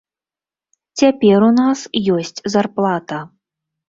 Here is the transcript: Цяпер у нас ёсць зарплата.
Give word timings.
Цяпер 1.01 1.39
у 1.47 1.49
нас 1.59 1.79
ёсць 2.15 2.41
зарплата. 2.55 3.21